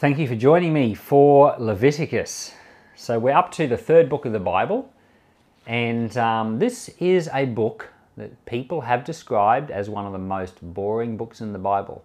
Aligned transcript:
Thank 0.00 0.18
you 0.18 0.26
for 0.26 0.34
joining 0.34 0.72
me 0.72 0.94
for 0.94 1.54
Leviticus. 1.58 2.54
So, 2.96 3.18
we're 3.18 3.36
up 3.36 3.52
to 3.52 3.66
the 3.66 3.76
third 3.76 4.08
book 4.08 4.24
of 4.24 4.32
the 4.32 4.40
Bible, 4.40 4.90
and 5.66 6.16
um, 6.16 6.58
this 6.58 6.88
is 7.00 7.28
a 7.34 7.44
book 7.44 7.92
that 8.16 8.46
people 8.46 8.80
have 8.80 9.04
described 9.04 9.70
as 9.70 9.90
one 9.90 10.06
of 10.06 10.12
the 10.12 10.18
most 10.18 10.56
boring 10.62 11.18
books 11.18 11.42
in 11.42 11.52
the 11.52 11.58
Bible. 11.58 12.02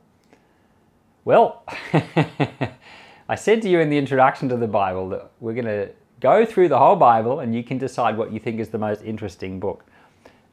Well, 1.24 1.64
I 3.30 3.36
said 3.36 3.62
to 3.62 3.70
you 3.70 3.80
in 3.80 3.90
the 3.90 3.98
introduction 3.98 4.50
to 4.50 4.58
the 4.58 4.68
Bible 4.68 5.08
that 5.12 5.32
we're 5.40 5.54
going 5.54 5.64
to 5.64 5.90
go 6.20 6.46
through 6.46 6.68
the 6.68 6.80
whole 6.80 6.98
Bible 6.98 7.40
and 7.40 7.56
you 7.56 7.64
can 7.64 7.78
decide 7.78 8.18
what 8.18 8.34
you 8.34 8.42
think 8.42 8.60
is 8.60 8.68
the 8.68 8.78
most 8.78 9.04
interesting 9.04 9.58
book. 9.58 9.86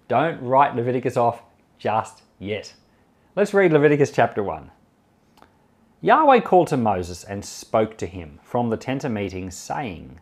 Don't 0.07 0.41
write 0.41 0.77
Leviticus 0.77 1.17
off 1.17 1.43
just 1.77 2.23
yet. 2.39 2.73
Let's 3.35 3.53
read 3.53 3.73
Leviticus 3.73 4.13
chapter 4.13 4.45
1. 4.45 4.71
Yahweh 6.05 6.41
called 6.41 6.67
to 6.67 6.77
Moses 6.77 7.23
and 7.23 7.45
spoke 7.45 7.97
to 7.99 8.07
him 8.07 8.41
from 8.43 8.71
the 8.71 8.77
tent 8.77 9.05
of 9.05 9.13
meeting, 9.13 9.53
saying, 9.53 10.19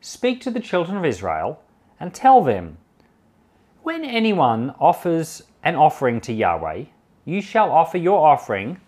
Speak 0.00 0.40
to 0.40 0.50
the 0.50 0.58
children 0.58 0.96
of 0.96 1.04
Israel 1.04 1.62
and 2.00 2.12
tell 2.12 2.42
them, 2.42 2.78
When 3.84 4.04
anyone 4.04 4.74
offers 4.80 5.44
an 5.62 5.76
offering 5.76 6.20
to 6.22 6.32
Yahweh, 6.32 6.86
you 7.24 7.40
shall 7.40 7.70
offer 7.70 7.96
your 7.96 8.26
offering 8.26 8.80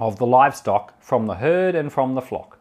of 0.00 0.18
the 0.18 0.26
livestock 0.26 1.00
from 1.00 1.26
the 1.26 1.36
herd 1.36 1.76
and 1.76 1.92
from 1.92 2.16
the 2.16 2.20
flock. 2.20 2.58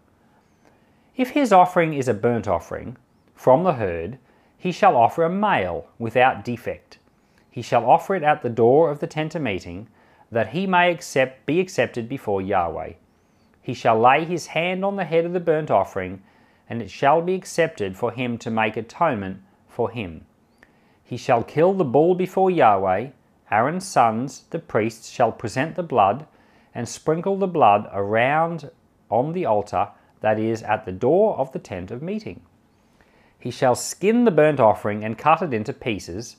If 1.16 1.32
his 1.32 1.52
offering 1.52 1.96
is 1.96 2.07
a 2.07 2.13
burnt 2.13 2.48
offering 2.48 2.96
from 3.34 3.63
the 3.63 3.73
herd, 3.73 4.20
he 4.55 4.71
shall 4.71 4.96
offer 4.96 5.23
a 5.23 5.32
male 5.32 5.88
without 5.98 6.46
defect. 6.46 6.99
He 7.49 7.63
shall 7.63 7.90
offer 7.90 8.13
it 8.13 8.21
at 8.21 8.44
the 8.44 8.49
door 8.52 8.91
of 8.91 8.99
the 8.99 9.07
tent 9.07 9.34
of 9.34 9.41
meeting 9.41 9.87
that 10.32 10.50
he 10.50 10.68
may 10.68 10.92
accept, 10.92 11.46
be 11.46 11.60
accepted 11.60 12.10
before 12.10 12.42
Yahweh. 12.42 12.94
He 13.62 13.74
shall 13.74 14.00
lay 14.00 14.26
his 14.26 14.48
hand 14.48 14.84
on 14.84 14.96
the 14.96 15.06
head 15.06 15.26
of 15.26 15.34
the 15.34 15.40
burnt 15.40 15.72
offering, 15.72 16.22
and 16.70 16.82
it 16.82 16.92
shall 16.92 17.22
be 17.22 17.36
accepted 17.36 17.98
for 17.98 18.12
him 18.12 18.38
to 18.40 18.52
make 18.52 18.78
atonement 18.78 19.42
for 19.68 19.90
him. 19.90 20.26
He 21.04 21.18
shall 21.18 21.44
kill 21.44 21.74
the 21.74 21.86
bull 21.86 22.16
before 22.16 22.52
Yahweh. 22.52 23.10
Aaron's 23.50 23.88
sons, 23.88 24.44
the 24.50 24.60
priests, 24.60 25.10
shall 25.10 25.32
present 25.32 25.76
the 25.76 25.84
blood 25.84 26.28
and 26.76 26.88
sprinkle 26.88 27.38
the 27.38 27.48
blood 27.48 27.90
around 27.94 28.70
on 29.10 29.32
the 29.32 29.46
altar 29.46 29.90
that 30.20 30.40
is 30.40 30.64
at 30.64 30.86
the 30.86 30.92
door 30.92 31.38
of 31.38 31.52
the 31.54 31.60
tent 31.60 31.92
of 31.92 32.02
meeting. 32.02 32.42
He 33.40 33.52
shall 33.52 33.76
skin 33.76 34.26
the 34.26 34.32
burnt 34.32 34.60
offering 34.60 35.04
and 35.04 35.18
cut 35.18 35.42
it 35.42 35.54
into 35.54 35.72
pieces 35.72 36.38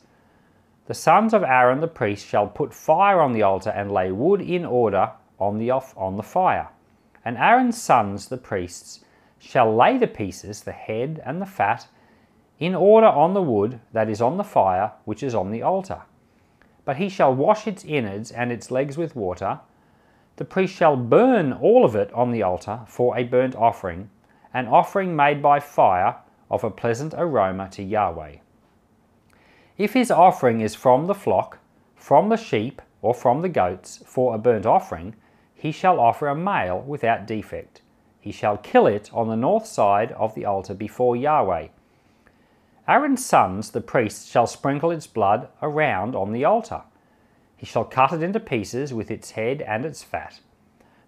the 0.89 0.95
sons 0.95 1.35
of 1.35 1.43
Aaron 1.43 1.81
the 1.81 1.87
priest 1.87 2.27
shall 2.27 2.47
put 2.47 2.73
fire 2.73 3.21
on 3.21 3.35
the 3.35 3.43
altar 3.43 3.69
and 3.69 3.93
lay 3.93 4.11
wood 4.11 4.41
in 4.41 4.65
order 4.65 5.13
on 5.39 5.59
the 5.59 5.71
off 5.71 5.93
on 5.99 6.17
the 6.17 6.23
fire. 6.23 6.71
And 7.27 7.37
Aaron's 7.37 7.77
sons 7.81 8.29
the 8.29 8.39
priests 8.39 9.05
shall 9.39 9.77
lay 9.77 9.99
the 9.99 10.07
pieces, 10.07 10.63
the 10.63 10.73
head 10.73 11.23
and 11.27 11.43
the 11.43 11.47
fat, 11.47 11.89
in 12.59 12.75
order 12.75 13.07
on 13.07 13.35
the 13.35 13.43
wood 13.43 13.81
that 13.93 14.09
is 14.09 14.23
on 14.23 14.39
the 14.39 14.45
fire, 14.45 14.93
which 15.05 15.23
is 15.23 15.35
on 15.35 15.51
the 15.51 15.61
altar. 15.61 16.01
But 16.87 16.97
he 16.97 17.11
shall 17.11 17.35
wash 17.35 17.67
its 17.67 17.85
innards 17.85 18.33
and 18.33 18.51
its 18.51 18.71
legs 18.71 18.97
with 18.97 19.15
water. 19.15 19.61
The 20.37 20.47
priest 20.47 20.75
shall 20.75 20.97
burn 20.97 21.53
all 21.53 21.85
of 21.85 21.97
it 21.97 22.11
on 22.15 22.31
the 22.31 22.43
altar 22.43 22.81
for 22.87 23.15
a 23.15 23.25
burnt 23.25 23.55
offering, 23.55 24.09
an 24.55 24.67
offering 24.67 25.15
made 25.15 25.43
by 25.43 25.61
fire 25.61 26.17
of 26.51 26.65
a 26.65 26.71
pleasant 26.71 27.13
aroma 27.13 27.69
to 27.73 27.83
Yahweh. 27.83 28.37
If 29.79 29.93
his 29.93 30.11
offering 30.11 30.61
is 30.61 30.75
from 30.75 31.07
the 31.07 31.15
flock, 31.15 31.59
from 31.95 32.31
the 32.31 32.37
sheep, 32.37 32.83
or 33.01 33.15
from 33.15 33.43
the 33.43 33.49
goats 33.49 34.03
for 34.05 34.35
a 34.35 34.39
burnt 34.39 34.67
offering, 34.67 35.15
he 35.55 35.71
shall 35.71 36.01
offer 36.01 36.27
a 36.27 36.35
male 36.35 36.81
without 36.81 37.29
defect. 37.29 37.81
He 38.19 38.33
shall 38.33 38.57
kill 38.57 38.89
it 38.89 39.09
on 39.15 39.29
the 39.29 39.37
north 39.37 39.67
side 39.67 40.11
of 40.13 40.35
the 40.35 40.45
altar 40.45 40.75
before 40.75 41.15
Yahweh. 41.15 41.69
Aaron's 42.89 43.25
sons, 43.25 43.71
the 43.71 43.81
priests, 43.81 44.29
shall 44.29 44.49
sprinkle 44.49 44.91
its 44.91 45.07
blood 45.07 45.47
around 45.63 46.17
on 46.17 46.33
the 46.33 46.45
altar. 46.45 46.83
He 47.57 47.65
shall 47.65 47.85
cut 47.85 48.13
it 48.13 48.23
into 48.23 48.41
pieces 48.41 48.93
with 48.93 49.13
its 49.13 49.33
head 49.33 49.63
and 49.63 49.85
its 49.85 50.03
fat. 50.03 50.41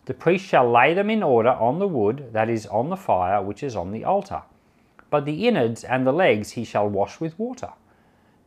The 0.04 0.14
priest 0.14 0.44
shall 0.44 0.70
lay 0.70 0.94
them 0.94 1.10
in 1.10 1.24
order 1.24 1.50
on 1.50 1.80
the 1.80 1.88
wood 1.88 2.28
that 2.34 2.48
is 2.48 2.66
on 2.66 2.88
the 2.88 2.96
fire 2.96 3.42
which 3.42 3.64
is 3.64 3.74
on 3.74 3.90
the 3.90 4.04
altar. 4.04 4.42
But 5.10 5.24
the 5.24 5.48
innards 5.48 5.82
and 5.82 6.06
the 6.06 6.12
legs 6.12 6.52
he 6.52 6.64
shall 6.64 6.88
wash 6.88 7.18
with 7.18 7.36
water. 7.36 7.70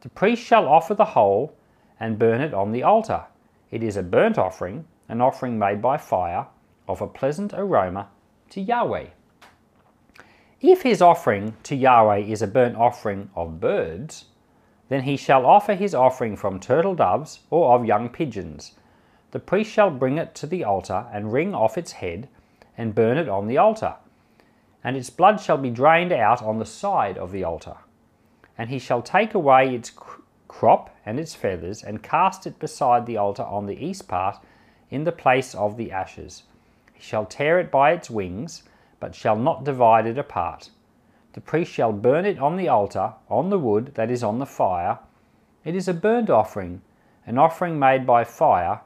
The 0.03 0.09
priest 0.09 0.43
shall 0.43 0.67
offer 0.67 0.93
the 0.93 1.15
whole 1.15 1.55
and 1.97 2.19
burn 2.19 2.41
it 2.41 2.53
on 2.53 2.73
the 2.73 2.83
altar. 2.83 3.23
It 3.71 3.81
is 3.81 3.95
a 3.95 4.03
burnt 4.03 4.37
offering, 4.37 4.83
an 5.07 5.21
offering 5.21 5.57
made 5.57 5.81
by 5.81 5.95
fire, 5.95 6.47
of 6.89 6.99
a 6.99 7.07
pleasant 7.07 7.53
aroma 7.53 8.09
to 8.49 8.59
Yahweh. 8.59 9.11
If 10.59 10.81
his 10.81 11.01
offering 11.01 11.55
to 11.63 11.73
Yahweh 11.73 12.17
is 12.17 12.41
a 12.41 12.47
burnt 12.47 12.75
offering 12.75 13.29
of 13.33 13.61
birds, 13.61 14.25
then 14.89 15.03
he 15.03 15.15
shall 15.15 15.45
offer 15.45 15.73
his 15.73 15.95
offering 15.95 16.35
from 16.35 16.59
turtle 16.59 16.95
doves 16.95 17.39
or 17.49 17.73
of 17.73 17.85
young 17.85 18.09
pigeons. 18.09 18.73
The 19.31 19.39
priest 19.39 19.71
shall 19.71 19.89
bring 19.89 20.17
it 20.17 20.35
to 20.35 20.45
the 20.45 20.65
altar 20.65 21.05
and 21.13 21.31
wring 21.31 21.55
off 21.55 21.77
its 21.77 21.93
head 21.93 22.27
and 22.77 22.93
burn 22.93 23.17
it 23.17 23.29
on 23.29 23.47
the 23.47 23.57
altar. 23.57 23.95
And 24.83 24.97
its 24.97 25.09
blood 25.09 25.39
shall 25.39 25.57
be 25.57 25.69
drained 25.69 26.11
out 26.11 26.43
on 26.43 26.59
the 26.59 26.65
side 26.65 27.17
of 27.17 27.31
the 27.31 27.45
altar 27.45 27.77
and 28.57 28.69
he 28.69 28.79
shall 28.79 29.01
take 29.01 29.33
away 29.33 29.73
its 29.73 29.91
crop 30.47 30.95
and 31.05 31.19
its 31.19 31.33
feathers, 31.33 31.83
and 31.83 32.03
cast 32.03 32.45
it 32.45 32.59
beside 32.59 33.05
the 33.05 33.17
altar 33.17 33.43
on 33.43 33.65
the 33.65 33.83
east 33.83 34.07
part, 34.07 34.37
in 34.89 35.03
the 35.03 35.11
place 35.11 35.55
of 35.55 35.75
the 35.75 35.91
ashes. 35.91 36.43
He 36.93 37.01
shall 37.01 37.25
tear 37.25 37.59
it 37.59 37.71
by 37.71 37.91
its 37.91 38.09
wings, 38.09 38.63
but 38.99 39.15
shall 39.15 39.35
not 39.35 39.63
divide 39.63 40.05
it 40.05 40.17
apart. 40.17 40.69
The 41.33 41.41
priest 41.41 41.71
shall 41.71 41.91
burn 41.91 42.25
it 42.25 42.37
on 42.37 42.57
the 42.57 42.69
altar, 42.69 43.13
on 43.27 43.49
the 43.49 43.57
wood 43.57 43.93
that 43.95 44.11
is 44.11 44.23
on 44.23 44.37
the 44.37 44.45
fire. 44.45 44.99
It 45.65 45.75
is 45.75 45.87
a 45.87 45.93
burnt 45.93 46.29
offering, 46.29 46.81
an 47.25 47.39
offering 47.39 47.79
made 47.79 48.05
by 48.05 48.23
fire, 48.23 48.81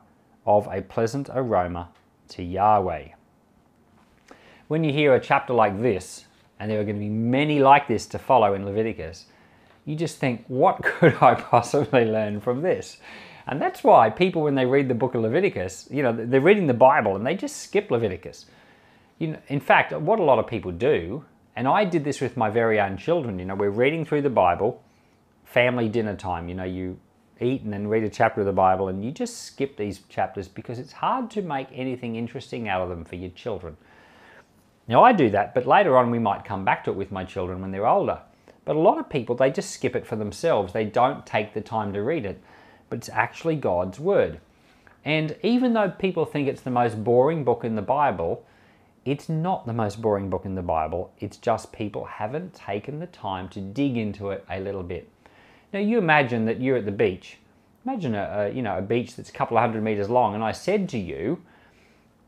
of 0.46 0.68
a 0.72 0.82
pleasant 0.82 1.30
aroma 1.34 1.90
to 2.30 2.42
Yahweh. 2.42 3.10
When 4.70 4.84
you 4.84 4.94
hear 4.94 5.14
a 5.14 5.20
chapter 5.20 5.54
like 5.54 5.82
this, 5.82 6.26
and 6.60 6.72
there 6.72 6.80
are 6.80 6.86
going 6.86 6.96
to 6.96 7.02
be 7.02 7.10
many 7.10 7.60
like 7.60 7.88
this 7.88 8.06
to 8.08 8.18
follow 8.18 8.54
in 8.54 8.66
Leviticus, 8.66 9.26
you 9.88 9.96
just 9.96 10.18
think, 10.18 10.44
what 10.48 10.84
could 10.84 11.16
I 11.22 11.34
possibly 11.34 12.06
learn 12.06 12.42
from 12.42 12.62
this? 12.62 12.98
And 13.48 13.62
that's 13.62 13.84
why 13.84 14.10
people, 14.10 14.44
when 14.44 14.56
they 14.56 14.66
read 14.66 14.90
the 14.90 14.94
book 14.94 15.16
of 15.16 15.22
Leviticus, 15.22 15.88
you 15.90 16.04
know, 16.04 16.12
they're 16.12 16.42
reading 16.42 16.68
the 16.68 16.74
Bible 16.74 17.16
and 17.16 17.26
they 17.26 17.34
just 17.34 17.64
skip 17.64 17.90
Leviticus. 17.90 18.46
You 19.18 19.28
know, 19.28 19.40
in 19.48 19.62
fact, 19.62 19.94
what 19.94 20.20
a 20.20 20.24
lot 20.24 20.38
of 20.38 20.46
people 20.46 20.74
do, 20.74 21.24
and 21.56 21.68
I 21.68 21.86
did 21.86 22.04
this 22.04 22.20
with 22.20 22.36
my 22.36 22.50
very 22.50 22.80
own 22.80 22.98
children, 22.98 23.40
you 23.40 23.46
know, 23.46 23.56
we're 23.56 23.70
reading 23.70 24.04
through 24.04 24.24
the 24.24 24.30
Bible, 24.30 24.84
family 25.46 25.88
dinner 25.88 26.16
time, 26.16 26.50
you 26.50 26.56
know, 26.56 26.66
you 26.66 27.00
eat 27.40 27.62
and 27.62 27.72
then 27.72 27.88
read 27.88 28.04
a 28.04 28.10
chapter 28.10 28.42
of 28.42 28.46
the 28.46 28.52
Bible 28.52 28.90
and 28.90 29.06
you 29.06 29.12
just 29.12 29.44
skip 29.44 29.78
these 29.78 30.02
chapters 30.10 30.50
because 30.50 30.80
it's 30.80 30.92
hard 30.92 31.32
to 31.32 31.42
make 31.42 31.68
anything 31.72 32.18
interesting 32.18 32.68
out 32.68 32.82
of 32.82 32.90
them 32.90 33.06
for 33.06 33.16
your 33.16 33.30
children. 33.30 33.78
Now, 34.90 35.04
I 35.04 35.14
do 35.14 35.30
that, 35.30 35.54
but 35.54 35.66
later 35.66 35.98
on 35.98 36.12
we 36.12 36.20
might 36.20 36.44
come 36.44 36.66
back 36.66 36.84
to 36.84 36.92
it 36.92 36.98
with 36.98 37.12
my 37.12 37.24
children 37.24 37.62
when 37.62 37.72
they're 37.72 37.88
older. 37.88 38.20
But 38.68 38.76
a 38.76 38.80
lot 38.80 38.98
of 38.98 39.10
people, 39.10 39.34
they 39.34 39.50
just 39.50 39.72
skip 39.72 39.96
it 39.96 40.06
for 40.06 40.18
themselves. 40.18 40.74
They 40.74 40.84
don't 40.84 41.26
take 41.26 41.54
the 41.54 41.62
time 41.62 41.94
to 41.94 42.04
read 42.04 42.26
it. 42.26 42.42
But 42.90 42.98
it's 42.98 43.08
actually 43.08 43.56
God's 43.56 43.98
Word. 43.98 44.42
And 45.06 45.38
even 45.42 45.72
though 45.72 45.90
people 45.90 46.26
think 46.26 46.50
it's 46.50 46.62
the 46.62 46.70
most 46.70 47.02
boring 47.02 47.46
book 47.46 47.64
in 47.64 47.76
the 47.76 47.82
Bible, 47.82 48.46
it's 49.06 49.30
not 49.30 49.66
the 49.66 49.74
most 49.74 50.02
boring 50.02 50.30
book 50.30 50.44
in 50.44 50.56
the 50.56 50.62
Bible. 50.62 51.14
It's 51.18 51.38
just 51.38 51.72
people 51.72 52.04
haven't 52.04 52.56
taken 52.56 53.00
the 53.00 53.08
time 53.08 53.48
to 53.50 53.62
dig 53.62 53.96
into 53.96 54.32
it 54.32 54.44
a 54.50 54.60
little 54.60 54.84
bit. 54.84 55.10
Now, 55.72 55.80
you 55.80 55.98
imagine 55.98 56.44
that 56.48 56.60
you're 56.60 56.76
at 56.76 56.86
the 56.86 56.92
beach. 56.92 57.38
Imagine 57.86 58.16
a, 58.16 58.50
a 58.50 58.50
you 58.50 58.62
know 58.62 58.78
a 58.78 58.82
beach 58.82 59.16
that's 59.16 59.30
a 59.30 59.34
couple 59.34 59.56
of 59.56 59.62
hundred 59.62 59.82
meters 59.82 60.10
long, 60.10 60.36
and 60.36 60.44
I 60.44 60.52
said 60.52 60.90
to 60.90 60.98
you, 60.98 61.42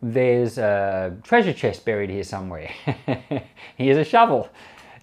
"There's 0.02 0.58
a 0.58 1.18
treasure 1.22 1.52
chest 1.52 1.84
buried 1.84 2.10
here 2.10 2.24
somewhere. 2.24 2.72
Here's 3.76 3.98
a 3.98 4.06
shovel 4.06 4.48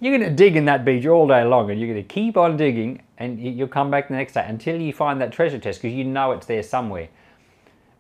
you're 0.00 0.16
going 0.16 0.28
to 0.28 0.34
dig 0.34 0.56
in 0.56 0.66
that 0.66 0.84
beach 0.84 1.06
all 1.06 1.26
day 1.26 1.44
long 1.44 1.70
and 1.70 1.81
you're 1.81 1.93
going 1.93 2.02
to 2.02 2.14
keep 2.14 2.37
on 2.37 2.56
digging 2.56 3.02
and 3.19 3.40
you'll 3.40 3.69
come 3.69 3.90
back 3.90 4.08
the 4.08 4.14
next 4.14 4.34
day 4.34 4.44
until 4.46 4.81
you 4.81 4.93
find 4.93 5.20
that 5.20 5.32
treasure 5.32 5.58
chest 5.58 5.81
because 5.81 5.96
you 5.96 6.04
know 6.04 6.32
it's 6.32 6.46
there 6.46 6.62
somewhere. 6.62 7.08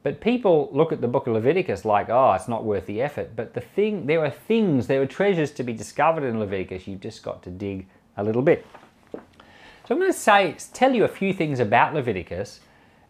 But 0.02 0.20
people 0.20 0.68
look 0.72 0.92
at 0.92 1.00
the 1.00 1.08
book 1.08 1.26
of 1.26 1.32
Leviticus 1.32 1.84
like, 1.84 2.10
oh, 2.10 2.32
it's 2.32 2.48
not 2.48 2.64
worth 2.64 2.86
the 2.86 3.02
effort. 3.02 3.34
But 3.34 3.54
the 3.54 3.60
thing, 3.60 4.06
there 4.06 4.24
are 4.24 4.30
things, 4.30 4.86
there 4.86 5.02
are 5.02 5.06
treasures 5.06 5.50
to 5.52 5.64
be 5.64 5.72
discovered 5.72 6.22
in 6.22 6.38
Leviticus. 6.38 6.86
You've 6.86 7.00
just 7.00 7.22
got 7.22 7.42
to 7.44 7.50
dig 7.50 7.88
a 8.16 8.22
little 8.22 8.42
bit. 8.42 8.64
So 9.12 9.94
I'm 9.94 9.98
going 9.98 10.12
to 10.12 10.18
say, 10.18 10.54
tell 10.72 10.94
you 10.94 11.04
a 11.04 11.08
few 11.08 11.32
things 11.32 11.60
about 11.60 11.94
Leviticus 11.94 12.60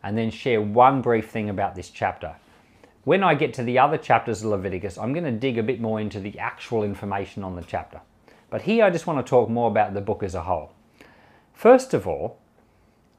and 0.03 0.17
then 0.17 0.31
share 0.31 0.61
one 0.61 1.03
brief 1.03 1.29
thing 1.29 1.51
about 1.51 1.75
this 1.75 1.91
chapter. 1.91 2.37
When 3.05 3.23
I 3.23 3.35
get 3.35 3.53
to 3.55 3.63
the 3.63 3.79
other 3.79 3.99
chapters 3.99 4.43
of 4.43 4.51
Leviticus, 4.51 4.97
I'm 4.97 5.13
going 5.13 5.25
to 5.25 5.33
dig 5.33 5.59
a 5.59 5.63
bit 5.63 5.81
more 5.81 6.01
into 6.01 6.21
the 6.21 6.39
actual 6.39 6.83
information 6.83 7.45
on 7.45 7.57
the 7.57 7.63
chapter. 7.63 8.01
But 8.51 8.63
here 8.63 8.85
I 8.85 8.91
just 8.91 9.07
want 9.07 9.25
to 9.25 9.29
talk 9.29 9.49
more 9.49 9.71
about 9.71 9.95
the 9.95 10.01
book 10.01 10.23
as 10.23 10.35
a 10.35 10.43
whole. 10.43 10.73
First 11.53 11.95
of 11.95 12.07
all, 12.07 12.39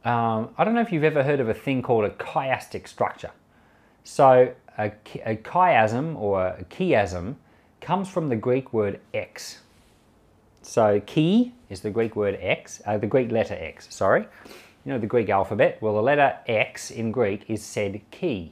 um, 0.05 0.49
I 0.57 0.63
don't 0.63 0.73
know 0.73 0.81
if 0.81 0.91
you've 0.91 1.03
ever 1.03 1.23
heard 1.23 1.39
of 1.39 1.49
a 1.49 1.53
thing 1.53 1.81
called 1.81 2.05
a 2.05 2.11
chiastic 2.11 2.87
structure. 2.87 3.31
So 4.03 4.53
a, 4.77 4.91
a 5.25 5.35
chiasm 5.35 6.15
or 6.15 6.47
a 6.47 6.63
chiasm 6.65 7.35
comes 7.81 8.07
from 8.07 8.29
the 8.29 8.35
Greek 8.35 8.71
word 8.71 8.99
X. 9.13 9.59
So 10.61 11.01
chi 11.01 11.51
is 11.69 11.81
the 11.81 11.89
Greek 11.89 12.15
word 12.15 12.37
X, 12.41 12.81
uh, 12.85 12.97
the 12.97 13.07
Greek 13.07 13.31
letter 13.31 13.55
X, 13.59 13.93
sorry. 13.93 14.27
You 14.85 14.93
know 14.93 14.99
the 14.99 15.07
Greek 15.07 15.29
alphabet? 15.29 15.77
Well, 15.81 15.95
the 15.95 16.01
letter 16.01 16.37
X 16.47 16.91
in 16.91 17.11
Greek 17.11 17.49
is 17.49 17.61
said 17.61 17.99
chi, 18.11 18.51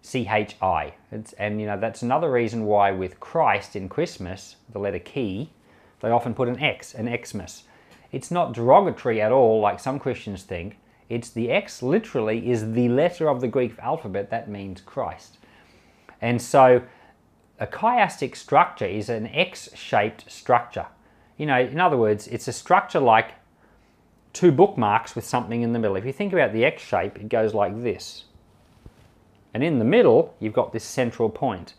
C-H-I. 0.00 0.94
and 1.38 1.60
you 1.60 1.66
know, 1.66 1.78
that's 1.78 2.02
another 2.02 2.30
reason 2.30 2.64
why 2.64 2.90
with 2.92 3.20
Christ 3.20 3.76
in 3.76 3.88
Christmas, 3.88 4.56
the 4.72 4.78
letter 4.78 4.98
chi, 4.98 5.48
they 6.02 6.10
often 6.10 6.34
put 6.34 6.48
an 6.48 6.60
X, 6.60 6.94
an 6.94 7.08
Xmas. 7.24 7.62
It's 8.10 8.30
not 8.30 8.52
derogatory 8.52 9.22
at 9.22 9.32
all 9.32 9.60
like 9.60 9.80
some 9.80 9.98
Christians 9.98 10.42
think. 10.42 10.78
It's 11.08 11.30
the 11.30 11.50
X 11.50 11.82
literally 11.82 12.50
is 12.50 12.72
the 12.72 12.88
letter 12.88 13.28
of 13.28 13.40
the 13.40 13.48
Greek 13.48 13.78
alphabet 13.78 14.28
that 14.30 14.50
means 14.50 14.80
Christ. 14.80 15.38
And 16.20 16.40
so 16.42 16.82
a 17.58 17.66
chiastic 17.66 18.36
structure 18.36 18.86
is 18.86 19.08
an 19.08 19.28
X-shaped 19.28 20.30
structure. 20.30 20.86
You 21.36 21.46
know, 21.46 21.60
in 21.60 21.80
other 21.80 21.96
words, 21.96 22.26
it's 22.28 22.48
a 22.48 22.52
structure 22.52 23.00
like 23.00 23.32
two 24.32 24.52
bookmarks 24.52 25.14
with 25.14 25.24
something 25.24 25.62
in 25.62 25.72
the 25.72 25.78
middle. 25.78 25.96
If 25.96 26.04
you 26.04 26.12
think 26.12 26.32
about 26.32 26.52
the 26.52 26.64
X 26.64 26.82
shape, 26.82 27.18
it 27.18 27.28
goes 27.28 27.54
like 27.54 27.82
this. 27.82 28.24
And 29.54 29.62
in 29.62 29.78
the 29.78 29.84
middle, 29.84 30.34
you've 30.40 30.54
got 30.54 30.72
this 30.72 30.84
central 30.84 31.28
point. 31.28 31.74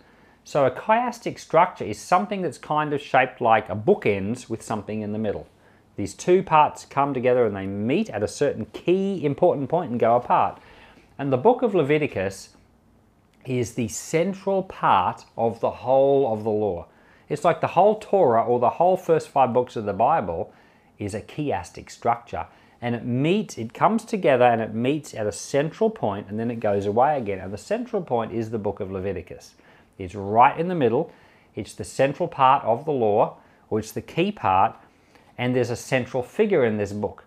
So 0.45 0.65
a 0.65 0.71
chiastic 0.71 1.39
structure 1.39 1.85
is 1.85 1.99
something 1.99 2.41
that's 2.41 2.57
kind 2.57 2.93
of 2.93 3.01
shaped 3.01 3.39
like 3.39 3.69
a 3.69 3.75
bookends 3.75 4.49
with 4.49 4.61
something 4.61 5.01
in 5.01 5.13
the 5.13 5.19
middle. 5.19 5.47
These 5.95 6.13
two 6.15 6.43
parts 6.43 6.85
come 6.85 7.13
together 7.13 7.45
and 7.45 7.55
they 7.55 7.65
meet 7.65 8.09
at 8.09 8.23
a 8.23 8.27
certain 8.27 8.65
key 8.73 9.23
important 9.23 9.69
point 9.69 9.91
and 9.91 9.99
go 9.99 10.15
apart. 10.15 10.59
And 11.17 11.31
the 11.31 11.37
book 11.37 11.61
of 11.61 11.73
Leviticus 11.73 12.49
is 13.45 13.73
the 13.73 13.87
central 13.87 14.63
part 14.63 15.25
of 15.37 15.59
the 15.59 15.69
whole 15.69 16.33
of 16.33 16.43
the 16.43 16.49
law. 16.49 16.87
It's 17.29 17.43
like 17.45 17.61
the 17.61 17.67
whole 17.67 17.99
Torah 17.99 18.43
or 18.43 18.59
the 18.59 18.71
whole 18.71 18.97
first 18.97 19.29
five 19.29 19.53
books 19.53 19.75
of 19.75 19.85
the 19.85 19.93
Bible 19.93 20.53
is 20.99 21.13
a 21.13 21.21
chiastic 21.21 21.89
structure. 21.89 22.47
And 22.81 22.95
it 22.95 23.05
meets, 23.05 23.57
it 23.57 23.73
comes 23.73 24.03
together 24.03 24.43
and 24.43 24.61
it 24.61 24.73
meets 24.73 25.13
at 25.13 25.25
a 25.25 25.31
central 25.31 25.89
point 25.89 26.27
and 26.27 26.37
then 26.37 26.51
it 26.51 26.59
goes 26.59 26.85
away 26.85 27.17
again. 27.17 27.39
And 27.39 27.53
the 27.53 27.57
central 27.57 28.01
point 28.01 28.33
is 28.33 28.49
the 28.49 28.57
book 28.57 28.81
of 28.81 28.91
Leviticus. 28.91 29.55
It's 29.97 30.15
right 30.15 30.57
in 30.59 30.67
the 30.67 30.75
middle. 30.75 31.11
It's 31.55 31.73
the 31.73 31.83
central 31.83 32.27
part 32.27 32.63
of 32.63 32.85
the 32.85 32.91
law, 32.91 33.37
or 33.69 33.79
it's 33.79 33.91
the 33.91 34.01
key 34.01 34.31
part, 34.31 34.75
and 35.37 35.55
there's 35.55 35.69
a 35.69 35.75
central 35.75 36.23
figure 36.23 36.65
in 36.65 36.77
this 36.77 36.93
book. 36.93 37.25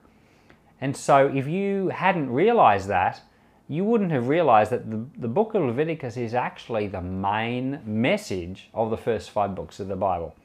And 0.81 0.97
so 0.97 1.29
if 1.29 1.47
you 1.47 1.89
hadn't 1.89 2.31
realized 2.31 2.89
that, 2.89 3.23
you 3.69 3.85
wouldn't 3.85 4.13
have 4.13 4.29
realized 4.29 4.71
that 4.71 4.91
the, 4.91 5.05
the 5.19 5.29
book 5.29 5.55
of 5.55 5.63
Leviticus 5.63 6.17
is 6.17 6.35
actually 6.35 6.87
the 6.87 7.01
main 7.01 7.81
message 7.85 8.69
of 8.73 8.91
the 8.91 8.97
first 8.97 9.31
five 9.31 9.55
books 9.55 9.81
of 9.81 9.89
the 9.89 9.97
Bible. 9.97 10.37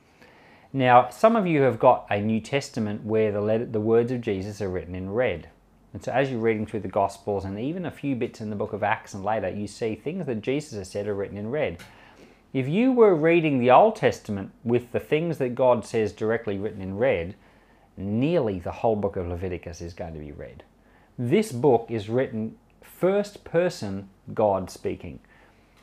Now, 0.73 1.09
some 1.09 1.35
of 1.35 1.45
you 1.45 1.61
have 1.61 1.79
got 1.79 2.07
a 2.09 2.19
New 2.21 2.39
Testament 2.39 3.03
where 3.03 3.31
the, 3.31 3.41
letter, 3.41 3.65
the 3.65 3.81
words 3.81 4.11
of 4.11 4.21
Jesus 4.21 4.61
are 4.61 4.69
written 4.69 4.95
in 4.95 5.11
red. 5.11 5.49
And 5.93 6.01
so 6.01 6.11
as 6.13 6.31
you're 6.31 6.39
reading 6.39 6.65
through 6.65 6.79
the 6.79 6.87
Gospels 6.87 7.43
and 7.43 7.59
even 7.59 7.85
a 7.85 7.91
few 7.91 8.15
bits 8.15 8.39
in 8.39 8.49
the 8.49 8.55
book 8.55 8.71
of 8.71 8.81
Acts 8.81 9.13
and 9.13 9.23
later, 9.23 9.49
you 9.49 9.67
see 9.67 9.95
things 9.95 10.25
that 10.25 10.41
Jesus 10.41 10.77
has 10.77 10.89
said 10.89 11.07
are 11.07 11.13
written 11.13 11.37
in 11.37 11.51
red. 11.51 11.77
If 12.53 12.67
you 12.67 12.91
were 12.91 13.15
reading 13.15 13.59
the 13.59 13.71
Old 13.71 13.95
Testament 13.95 14.51
with 14.63 14.91
the 14.91 14.99
things 14.99 15.37
that 15.37 15.55
God 15.55 15.85
says 15.85 16.11
directly 16.11 16.57
written 16.57 16.81
in 16.81 16.97
red, 16.97 17.35
nearly 17.95 18.59
the 18.59 18.71
whole 18.71 18.97
book 18.97 19.15
of 19.15 19.27
Leviticus 19.27 19.79
is 19.79 19.93
going 19.93 20.13
to 20.13 20.19
be 20.19 20.33
red. 20.33 20.63
This 21.17 21.53
book 21.53 21.85
is 21.89 22.09
written 22.09 22.57
first 22.81 23.45
person 23.45 24.09
God 24.33 24.69
speaking. 24.69 25.19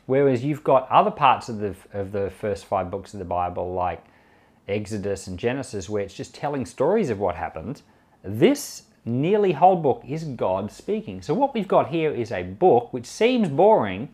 Whereas 0.05 0.43
you've 0.43 0.63
got 0.63 0.89
other 0.89 1.11
parts 1.11 1.49
of 1.49 1.59
the, 1.59 1.75
of 1.91 2.11
the 2.11 2.29
first 2.29 2.65
five 2.65 2.91
books 2.91 3.13
of 3.13 3.19
the 3.19 3.25
Bible, 3.25 3.73
like 3.73 4.03
Exodus 4.67 5.25
and 5.25 5.39
Genesis, 5.39 5.89
where 5.89 6.03
it's 6.03 6.13
just 6.13 6.35
telling 6.35 6.65
stories 6.65 7.09
of 7.09 7.19
what 7.19 7.35
happened. 7.35 7.81
This 8.23 8.83
nearly 9.05 9.53
whole 9.53 9.75
book 9.75 10.03
is 10.07 10.23
God 10.23 10.71
speaking. 10.71 11.21
So, 11.21 11.33
what 11.33 11.53
we've 11.53 11.67
got 11.67 11.89
here 11.89 12.13
is 12.13 12.31
a 12.31 12.43
book 12.43 12.93
which 12.93 13.05
seems 13.05 13.49
boring, 13.49 14.09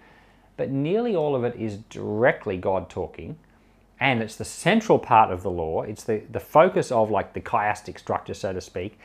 but 0.58 0.72
nearly 0.72 1.16
all 1.16 1.36
of 1.36 1.44
it 1.44 1.56
is 1.56 1.78
directly 1.90 2.58
God 2.58 2.90
talking. 2.90 3.38
And 4.00 4.22
it's 4.22 4.36
the 4.36 4.46
central 4.46 5.00
part 5.00 5.32
of 5.32 5.42
the 5.42 5.52
law. 5.52 5.82
It's 5.84 6.04
the, 6.04 6.22
the 6.32 6.40
focus 6.40 6.92
of 6.92 7.10
like 7.10 7.34
the 7.34 7.42
chiastic 7.42 7.98
structure, 7.98 8.34
so 8.34 8.54
to 8.54 8.62
speak. 8.62 9.00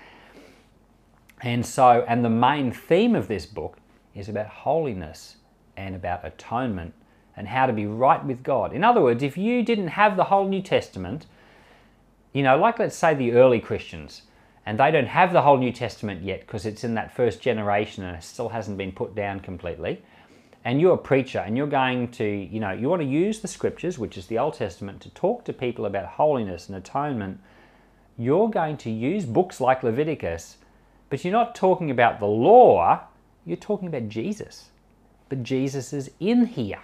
And 1.43 1.65
so, 1.65 2.05
and 2.07 2.25
the 2.25 2.31
main 2.31 2.73
theme 2.73 3.15
of 3.15 3.29
this 3.29 3.47
book 3.47 3.79
is 4.15 4.29
about 4.29 4.47
holiness 4.47 5.37
and 5.77 5.95
about 5.95 6.25
atonement 6.25 6.93
and 7.37 7.49
how 7.49 7.67
to 7.67 7.73
be 7.73 7.87
right 7.87 8.23
with 8.25 8.43
God. 8.43 8.73
In 8.73 8.85
other 8.85 9.01
words, 9.01 9.23
if 9.23 9.39
you 9.39 9.63
didn't 9.63 9.89
have 9.89 10.17
the 10.17 10.25
whole 10.25 10.49
New 10.49 10.61
Testament, 10.61 11.27
you 12.33 12.43
know, 12.43 12.59
like 12.59 12.79
let's 12.79 12.97
say 12.97 13.15
the 13.15 13.33
early 13.33 13.61
Christians, 13.61 14.23
and 14.67 14.79
they 14.79 14.91
don't 14.91 15.07
have 15.07 15.33
the 15.33 15.43
whole 15.43 15.57
New 15.57 15.73
Testament 15.73 16.23
yet 16.23 16.41
because 16.41 16.67
it's 16.67 16.85
in 16.85 16.95
that 16.95 17.15
first 17.15 17.41
generation 17.41 18.05
and 18.05 18.17
it 18.17 18.23
still 18.23 18.51
hasn't 18.51 18.77
been 18.77 18.93
put 18.93 19.15
down 19.15 19.41
completely. 19.41 20.03
And 20.65 20.81
you're 20.81 20.95
a 20.95 20.99
preacher 20.99 21.39
and 21.39 21.57
you're 21.57 21.67
going 21.67 22.09
to, 22.13 22.25
you 22.25 22.61
know, 22.61 22.73
you 22.73 22.89
want 22.89 23.01
to 23.01 23.09
use 23.09 23.41
the 23.41 23.49
scriptures, 23.49 23.99
which 23.99 24.19
is 24.19 24.27
the 24.27 24.39
Old 24.39 24.55
Testament, 24.55 25.01
to 25.03 25.11
talk 25.11 25.45
to 25.45 25.53
people 25.53 25.87
about 25.87 26.07
holiness 26.07 26.69
and 26.69 26.77
atonement. 26.77 27.41
You're 28.19 28.51
going 28.51 28.77
to 28.79 28.91
use 28.91 29.25
books 29.25 29.61
like 29.61 29.83
Leviticus, 29.83 30.59
but 31.09 31.25
you're 31.25 31.33
not 31.33 31.55
talking 31.55 31.91
about 31.91 32.21
the 32.21 32.27
law, 32.27 33.01
you're 33.47 33.57
talking 33.57 33.89
about 33.89 34.09
Jesus. 34.09 34.69
But 35.31 35.43
Jesus 35.43 35.93
is 35.93 36.11
in 36.21 36.47
here. 36.47 36.81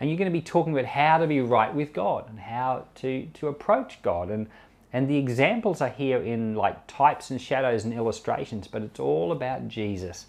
And 0.00 0.10
you're 0.10 0.18
going 0.18 0.30
to 0.30 0.38
be 0.38 0.42
talking 0.42 0.72
about 0.72 0.86
how 0.86 1.18
to 1.18 1.26
be 1.26 1.40
right 1.40 1.72
with 1.72 1.92
God 1.92 2.28
and 2.28 2.38
how 2.40 2.86
to, 2.96 3.26
to 3.34 3.48
approach 3.48 4.02
God. 4.02 4.30
And, 4.30 4.48
and 4.92 5.08
the 5.08 5.16
examples 5.16 5.80
are 5.80 5.88
here 5.88 6.20
in 6.20 6.54
like 6.54 6.86
types 6.86 7.30
and 7.30 7.40
shadows 7.40 7.84
and 7.84 7.94
illustrations, 7.94 8.66
but 8.66 8.82
it's 8.82 9.00
all 9.00 9.30
about 9.30 9.68
Jesus. 9.68 10.26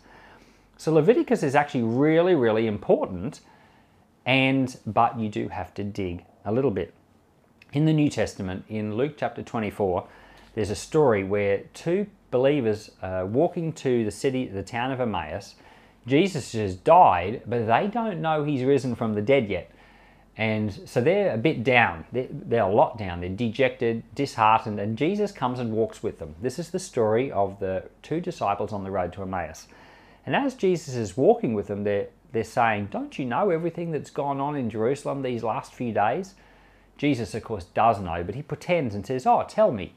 So 0.78 0.94
Leviticus 0.94 1.44
is 1.44 1.56
actually 1.56 1.84
really, 1.84 2.36
really 2.36 2.68
important. 2.68 3.42
And 4.26 4.78
but 4.86 5.20
you 5.20 5.30
do 5.30 5.48
have 5.48 5.74
to 5.76 5.84
dig 5.84 6.26
a 6.46 6.52
little 6.52 6.72
bit. 6.72 6.94
In 7.74 7.86
the 7.86 7.94
New 7.94 8.10
Testament, 8.10 8.66
in 8.70 8.96
Luke 8.96 9.16
chapter 9.18 9.42
24, 9.42 10.08
there's 10.54 10.70
a 10.70 10.76
story 10.76 11.24
where 11.24 11.60
two 11.74 12.08
believers 12.32 12.92
uh, 13.02 13.26
walking 13.28 13.72
to 13.74 14.04
the 14.04 14.12
city, 14.12 14.46
the 14.48 14.64
town 14.64 14.92
of 14.92 15.00
Emmaus. 15.00 15.56
Jesus 16.06 16.54
has 16.54 16.76
died, 16.76 17.42
but 17.46 17.68
they 17.68 17.88
don't 17.88 18.22
know 18.22 18.44
he's 18.44 18.64
risen 18.64 18.96
from 18.96 19.14
the 19.14 19.22
dead 19.22 19.50
yet. 19.50 19.72
And 20.38 20.74
so 20.86 21.02
they're 21.02 21.34
a 21.34 21.38
bit 21.38 21.64
down. 21.64 22.06
They're, 22.12 22.28
they're, 22.30 22.64
a 22.64 22.72
lot 22.72 22.98
down. 22.98 23.22
They're 23.22 23.30
dejected, 23.30 24.04
disheartened, 24.14 24.80
and 24.80 24.98
Jesus 24.98 25.32
comes 25.32 25.60
and 25.60 25.72
walks 25.72 26.04
with 26.04 26.20
them. 26.20 26.36
This 26.42 26.60
is 26.60 26.70
the 26.70 26.80
story 26.80 27.32
of 27.32 27.60
the 27.60 27.84
two 28.04 28.22
disciples 28.22 28.72
on 28.72 28.84
the 28.84 28.92
road 28.92 29.14
to 29.14 29.24
Emmaus. 29.24 29.68
And 30.28 30.36
as 30.36 30.56
Jesus 30.56 30.94
is 30.96 31.16
walking 31.16 31.54
with 31.54 31.68
them, 31.68 31.86
they're, 31.86 32.10
they're 32.34 32.44
saying, 32.44 32.90
Don't 32.92 33.18
you 33.18 33.24
know 33.24 33.50
everything 33.50 33.92
that's 33.92 34.10
gone 34.10 34.42
on 34.42 34.58
in 34.58 34.70
Jerusalem 34.70 35.22
these 35.22 35.42
last 35.42 35.74
few 35.74 35.94
days? 35.94 36.36
Jesus, 36.98 37.34
of 37.34 37.44
course, 37.46 37.64
does 37.64 38.02
know, 38.02 38.26
but 38.26 38.36
he 38.36 38.42
pretends 38.42 38.94
and 38.94 39.06
says, 39.06 39.26
Oh, 39.26 39.46
tell 39.48 39.72
me. 39.72 39.94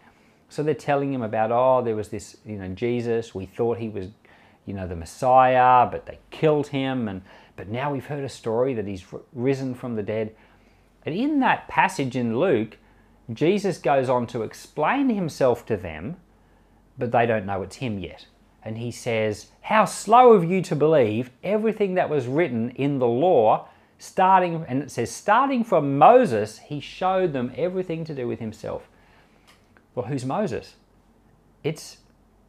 So 0.48 0.62
they're 0.62 0.74
telling 0.74 1.12
him 1.12 1.22
about, 1.22 1.50
oh, 1.50 1.82
there 1.84 1.96
was 1.96 2.10
this, 2.10 2.36
you 2.46 2.58
know, 2.58 2.68
Jesus. 2.68 3.34
We 3.34 3.46
thought 3.46 3.78
he 3.78 3.88
was, 3.88 4.06
you 4.66 4.74
know, 4.74 4.86
the 4.86 4.94
Messiah, 4.94 5.88
but 5.90 6.06
they 6.06 6.20
killed 6.30 6.68
him. 6.68 7.08
And 7.08 7.22
but 7.56 7.68
now 7.68 7.92
we've 7.92 8.06
heard 8.06 8.22
a 8.22 8.28
story 8.28 8.72
that 8.74 8.86
he's 8.86 9.04
risen 9.32 9.74
from 9.74 9.96
the 9.96 10.02
dead. 10.04 10.36
And 11.04 11.12
in 11.12 11.40
that 11.40 11.66
passage 11.66 12.14
in 12.14 12.38
Luke, 12.38 12.78
Jesus 13.32 13.78
goes 13.78 14.08
on 14.08 14.28
to 14.28 14.42
explain 14.42 15.08
himself 15.08 15.66
to 15.66 15.76
them, 15.76 16.18
but 16.96 17.10
they 17.10 17.26
don't 17.26 17.46
know 17.46 17.62
it's 17.62 17.76
him 17.76 17.98
yet. 17.98 18.26
And 18.62 18.78
he 18.78 18.90
says, 18.90 19.48
How 19.62 19.84
slow 19.84 20.32
of 20.32 20.44
you 20.44 20.62
to 20.62 20.76
believe 20.76 21.30
everything 21.42 21.94
that 21.94 22.10
was 22.10 22.26
written 22.26 22.70
in 22.70 22.98
the 22.98 23.06
law, 23.06 23.68
starting, 23.98 24.64
and 24.68 24.82
it 24.82 24.90
says, 24.90 25.10
starting 25.10 25.64
from 25.64 25.98
Moses, 25.98 26.58
he 26.58 26.80
showed 26.80 27.32
them 27.32 27.52
everything 27.56 28.04
to 28.04 28.14
do 28.14 28.26
with 28.26 28.40
himself. 28.40 28.88
Well, 29.94 30.06
who's 30.06 30.24
Moses? 30.24 30.74
It's 31.64 31.98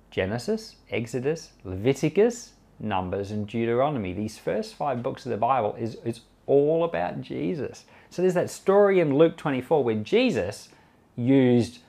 Genesis, 0.09 0.75
Exodus, 0.89 1.53
Leviticus, 1.63 2.53
Numbers, 2.79 3.31
and 3.31 3.47
Deuteronomy. 3.47 4.13
These 4.13 4.37
first 4.37 4.75
five 4.75 5.01
books 5.01 5.25
of 5.25 5.31
the 5.31 5.37
Bible 5.37 5.75
is, 5.79 5.95
is 6.05 6.21
all 6.45 6.83
about 6.83 7.21
Jesus. 7.21 7.85
So 8.09 8.21
there's 8.21 8.33
that 8.33 8.49
story 8.49 8.99
in 8.99 9.17
Luke 9.17 9.37
24 9.37 9.83
where 9.83 9.95
Jesus 9.95 10.69
used 11.15 11.79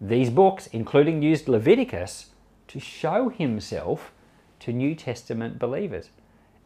these 0.00 0.30
books, 0.30 0.66
including 0.68 1.22
used 1.22 1.48
Leviticus, 1.48 2.26
to 2.68 2.80
show 2.80 3.28
himself 3.28 4.12
to 4.60 4.72
New 4.72 4.94
Testament 4.94 5.58
believers. 5.58 6.10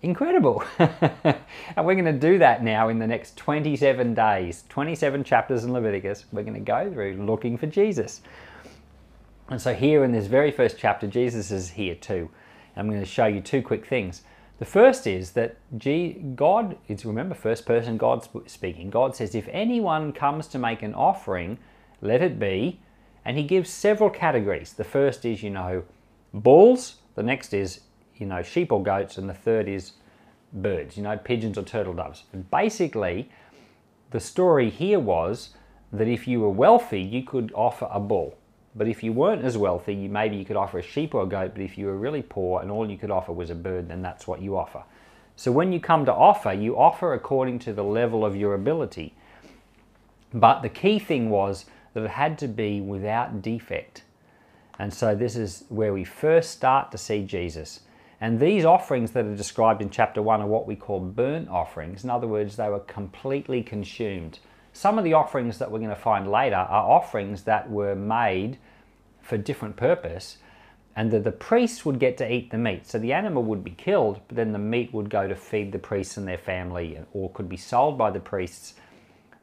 Incredible. 0.02 0.64
and 0.78 1.84
we're 1.84 1.94
going 1.94 2.04
to 2.06 2.12
do 2.12 2.38
that 2.38 2.64
now 2.64 2.88
in 2.88 2.98
the 2.98 3.06
next 3.06 3.36
27 3.36 4.14
days, 4.14 4.64
27 4.68 5.24
chapters 5.24 5.64
in 5.64 5.72
Leviticus. 5.72 6.24
We're 6.32 6.42
going 6.42 6.54
to 6.54 6.60
go 6.60 6.90
through 6.90 7.24
looking 7.24 7.58
for 7.58 7.66
Jesus. 7.66 8.22
And 9.50 9.60
so, 9.60 9.74
here 9.74 10.04
in 10.04 10.12
this 10.12 10.26
very 10.26 10.52
first 10.52 10.78
chapter, 10.78 11.06
Jesus 11.06 11.50
is 11.50 11.70
here 11.70 11.96
too. 11.96 12.30
I'm 12.76 12.88
going 12.88 13.00
to 13.00 13.06
show 13.06 13.26
you 13.26 13.40
two 13.40 13.62
quick 13.62 13.84
things. 13.84 14.22
The 14.58 14.64
first 14.64 15.06
is 15.06 15.32
that 15.32 15.56
God, 16.36 16.76
it's 16.86 17.04
remember 17.04 17.34
first 17.34 17.66
person 17.66 17.96
God 17.96 18.28
speaking. 18.46 18.90
God 18.90 19.16
says, 19.16 19.34
if 19.34 19.48
anyone 19.50 20.12
comes 20.12 20.46
to 20.48 20.58
make 20.58 20.82
an 20.82 20.94
offering, 20.94 21.58
let 22.00 22.22
it 22.22 22.38
be. 22.38 22.80
And 23.24 23.36
he 23.36 23.42
gives 23.42 23.70
several 23.70 24.10
categories. 24.10 24.72
The 24.72 24.84
first 24.84 25.24
is, 25.24 25.42
you 25.42 25.50
know, 25.50 25.84
bulls. 26.32 26.96
The 27.14 27.22
next 27.22 27.52
is, 27.52 27.80
you 28.16 28.26
know, 28.26 28.42
sheep 28.42 28.72
or 28.72 28.82
goats. 28.82 29.18
And 29.18 29.28
the 29.28 29.34
third 29.34 29.68
is 29.68 29.92
birds, 30.52 30.96
you 30.96 31.02
know, 31.02 31.16
pigeons 31.16 31.58
or 31.58 31.62
turtle 31.62 31.94
doves. 31.94 32.24
And 32.32 32.50
basically, 32.50 33.30
the 34.10 34.20
story 34.20 34.70
here 34.70 34.98
was 34.98 35.50
that 35.92 36.08
if 36.08 36.26
you 36.26 36.40
were 36.40 36.50
wealthy, 36.50 37.00
you 37.00 37.22
could 37.22 37.52
offer 37.54 37.88
a 37.90 38.00
bull. 38.00 38.36
But 38.74 38.86
if 38.86 39.02
you 39.02 39.12
weren't 39.12 39.44
as 39.44 39.58
wealthy, 39.58 39.94
you, 39.94 40.08
maybe 40.08 40.36
you 40.36 40.44
could 40.44 40.56
offer 40.56 40.78
a 40.78 40.82
sheep 40.82 41.14
or 41.14 41.22
a 41.22 41.26
goat. 41.26 41.52
But 41.54 41.62
if 41.62 41.76
you 41.76 41.86
were 41.86 41.96
really 41.96 42.22
poor 42.22 42.62
and 42.62 42.70
all 42.70 42.88
you 42.88 42.96
could 42.96 43.10
offer 43.10 43.32
was 43.32 43.50
a 43.50 43.54
bird, 43.54 43.88
then 43.88 44.00
that's 44.02 44.26
what 44.26 44.40
you 44.40 44.56
offer. 44.56 44.84
So 45.36 45.50
when 45.50 45.72
you 45.72 45.80
come 45.80 46.04
to 46.04 46.14
offer, 46.14 46.52
you 46.52 46.78
offer 46.78 47.14
according 47.14 47.60
to 47.60 47.72
the 47.72 47.82
level 47.82 48.24
of 48.24 48.36
your 48.36 48.54
ability. 48.54 49.14
But 50.32 50.60
the 50.60 50.68
key 50.68 50.98
thing 50.98 51.30
was 51.30 51.64
that 51.94 52.04
it 52.04 52.10
had 52.10 52.38
to 52.38 52.48
be 52.48 52.80
without 52.80 53.42
defect. 53.42 54.04
And 54.78 54.92
so 54.92 55.14
this 55.14 55.36
is 55.36 55.64
where 55.68 55.92
we 55.92 56.04
first 56.04 56.50
start 56.50 56.90
to 56.92 56.98
see 56.98 57.22
Jesus. 57.22 57.80
And 58.20 58.38
these 58.38 58.64
offerings 58.64 59.12
that 59.12 59.24
are 59.24 59.36
described 59.36 59.82
in 59.82 59.90
chapter 59.90 60.22
1 60.22 60.42
are 60.42 60.46
what 60.46 60.66
we 60.66 60.76
call 60.76 61.00
burnt 61.00 61.48
offerings. 61.48 62.04
In 62.04 62.10
other 62.10 62.26
words, 62.26 62.56
they 62.56 62.68
were 62.68 62.80
completely 62.80 63.62
consumed. 63.62 64.38
Some 64.72 64.98
of 64.98 65.04
the 65.04 65.14
offerings 65.14 65.58
that 65.58 65.70
we're 65.70 65.78
going 65.78 65.90
to 65.90 65.96
find 65.96 66.30
later 66.30 66.56
are 66.56 66.90
offerings 66.90 67.42
that 67.44 67.70
were 67.70 67.94
made 67.94 68.58
for 69.22 69.36
different 69.36 69.76
purpose 69.76 70.38
and 70.96 71.10
that 71.10 71.24
the 71.24 71.32
priests 71.32 71.84
would 71.84 71.98
get 71.98 72.16
to 72.18 72.32
eat 72.32 72.50
the 72.50 72.58
meat. 72.58 72.86
So 72.86 72.98
the 72.98 73.12
animal 73.12 73.42
would 73.44 73.64
be 73.64 73.70
killed, 73.70 74.20
but 74.28 74.36
then 74.36 74.52
the 74.52 74.58
meat 74.58 74.92
would 74.92 75.08
go 75.08 75.26
to 75.28 75.34
feed 75.34 75.72
the 75.72 75.78
priests 75.78 76.16
and 76.16 76.26
their 76.26 76.38
family 76.38 76.98
or 77.12 77.30
could 77.30 77.48
be 77.48 77.56
sold 77.56 77.96
by 77.96 78.10
the 78.10 78.20
priests 78.20 78.74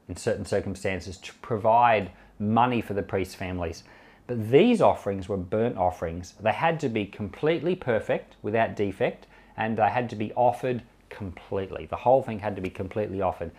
in 0.08 0.16
certain 0.16 0.46
circumstances 0.46 1.18
to 1.18 1.34
provide 1.36 2.12
money 2.40 2.82
for 2.82 2.94
the 2.94 3.04
priests' 3.04 3.36
families. 3.36 3.84
But 4.28 4.52
these 4.52 4.82
offerings 4.82 5.30
were 5.30 5.38
burnt 5.38 5.78
offerings. 5.78 6.34
They 6.40 6.52
had 6.52 6.80
to 6.82 6.90
be 6.90 7.06
completely 7.06 7.76
perfect, 7.76 8.36
without 8.42 8.76
defect, 8.76 9.28
and 9.56 9.78
they 9.78 9.90
had 9.90 10.10
to 10.10 10.16
be 10.16 10.34
offered 10.34 10.84
completely. 11.10 11.86
The 11.86 11.96
whole 11.96 12.22
thing 12.22 12.40
had 12.40 12.56
to 12.56 12.62
be 12.62 12.70
completely 12.70 13.22
offered. 13.22 13.52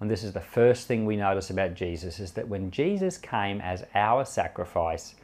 And 0.00 0.10
this 0.10 0.24
is 0.24 0.32
the 0.32 0.40
first 0.40 0.88
thing 0.88 1.04
we 1.04 1.16
notice 1.16 1.50
about 1.50 1.74
Jesus 1.74 2.18
is 2.18 2.32
that 2.32 2.48
when 2.48 2.70
Jesus 2.70 3.18
came 3.18 3.60
as 3.60 3.84
our 3.94 4.24
sacrifice, 4.24 5.14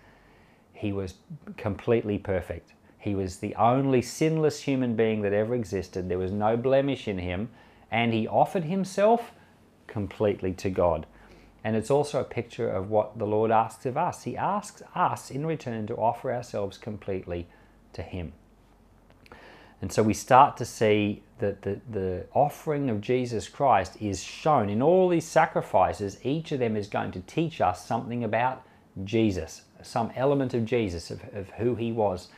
he 0.75 0.93
was 0.93 1.15
completely 1.57 2.19
perfect. 2.19 2.75
He 2.99 3.15
was 3.15 3.39
the 3.39 3.55
only 3.55 4.03
sinless 4.03 4.61
human 4.61 4.95
being 4.95 5.23
that 5.23 5.33
ever 5.33 5.55
existed. 5.55 6.09
There 6.09 6.19
was 6.19 6.33
no 6.33 6.57
blemish 6.57 7.09
in 7.09 7.19
him, 7.19 7.49
and 7.91 8.13
he 8.13 8.29
offered 8.29 8.65
himself 8.65 9.33
completely 9.87 10.53
to 10.55 10.69
God. 10.69 11.07
And 11.67 11.75
it's 11.75 11.91
also 11.91 12.21
a 12.21 12.25
picture 12.25 12.69
of 12.71 12.91
what 12.91 13.19
the 13.19 13.27
Lord 13.27 13.51
asks 13.51 13.87
of 13.87 13.97
us. 13.97 14.23
He 14.23 14.37
asks 14.37 14.85
us 14.95 15.33
in 15.33 15.45
return 15.45 15.89
to 15.89 15.97
offer 15.97 16.33
ourselves 16.33 16.79
completely 16.79 17.49
to 17.93 18.03
Him. 18.03 18.35
And 19.83 19.93
so 19.93 20.05
we 20.05 20.15
start 20.15 20.57
to 20.59 20.65
see 20.65 21.25
that 21.41 21.63
the, 21.63 21.81
the 21.91 22.27
offering 22.33 22.89
of 22.89 23.01
Jesus 23.01 23.49
Christ 23.49 23.97
is 24.01 24.23
shown 24.23 24.71
in 24.71 24.81
all 24.81 25.09
these 25.09 25.27
sacrifices. 25.27 26.21
Each 26.23 26.53
of 26.53 26.61
them 26.61 26.77
is 26.77 26.87
going 26.87 27.11
to 27.11 27.21
teach 27.23 27.61
us 27.61 27.85
something 27.85 28.23
about 28.23 28.63
Jesus, 29.03 29.63
some 29.83 30.13
element 30.15 30.55
of 30.55 30.67
Jesus, 30.67 31.11
of, 31.11 31.21
of 31.35 31.51
who 31.51 31.75
He 31.75 31.91
was. 31.91 32.29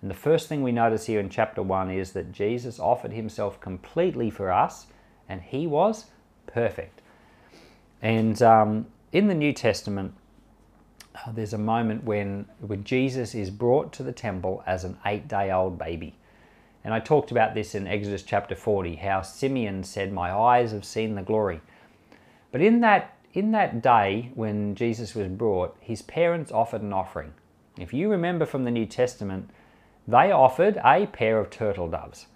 And 0.00 0.10
the 0.10 0.16
first 0.16 0.48
thing 0.48 0.60
we 0.60 0.72
notice 0.72 1.06
here 1.06 1.20
in 1.20 1.30
chapter 1.30 1.62
1 1.62 1.88
is 1.92 2.14
that 2.14 2.32
Jesus 2.32 2.80
offered 2.80 3.12
Himself 3.12 3.60
completely 3.60 4.28
for 4.28 4.50
us, 4.50 4.88
and 5.28 5.40
He 5.40 5.68
was 5.68 6.06
perfect. 6.48 7.01
And 8.02 8.42
um, 8.42 8.86
in 9.12 9.28
the 9.28 9.34
New 9.34 9.52
Testament, 9.52 10.12
uh, 11.14 11.30
there's 11.32 11.52
a 11.52 11.58
moment 11.58 12.04
when, 12.04 12.46
when 12.60 12.82
Jesus 12.84 13.34
is 13.34 13.48
brought 13.48 13.92
to 13.94 14.02
the 14.02 14.12
temple 14.12 14.62
as 14.66 14.84
an 14.84 14.98
eight 15.06 15.28
day 15.28 15.52
old 15.52 15.78
baby. 15.78 16.16
And 16.84 16.92
I 16.92 16.98
talked 16.98 17.30
about 17.30 17.54
this 17.54 17.76
in 17.76 17.86
Exodus 17.86 18.24
chapter 18.24 18.56
40, 18.56 18.96
how 18.96 19.22
Simeon 19.22 19.84
said, 19.84 20.12
My 20.12 20.32
eyes 20.32 20.72
have 20.72 20.84
seen 20.84 21.14
the 21.14 21.22
glory. 21.22 21.60
But 22.50 22.60
in 22.60 22.80
that, 22.80 23.16
in 23.32 23.52
that 23.52 23.82
day 23.82 24.32
when 24.34 24.74
Jesus 24.74 25.14
was 25.14 25.28
brought, 25.28 25.76
his 25.80 26.02
parents 26.02 26.50
offered 26.50 26.82
an 26.82 26.92
offering. 26.92 27.32
If 27.78 27.94
you 27.94 28.10
remember 28.10 28.46
from 28.46 28.64
the 28.64 28.70
New 28.70 28.84
Testament, 28.84 29.48
they 30.08 30.32
offered 30.32 30.80
a 30.84 31.06
pair 31.06 31.38
of 31.38 31.50
turtle 31.50 31.88
doves. 31.88 32.26